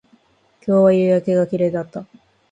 [0.65, 2.07] 今日は夕焼けが綺麗だった